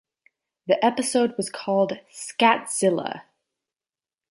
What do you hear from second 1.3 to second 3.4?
was called "ScatZilla!".